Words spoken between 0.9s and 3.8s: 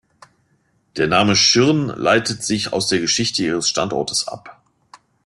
Der Name "Schirn" leitet sich aus der Geschichte ihres